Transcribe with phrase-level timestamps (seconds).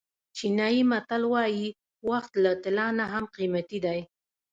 [0.35, 1.67] چینایي متل وایي
[2.09, 3.99] وخت له طلا نه هم قیمتي دی.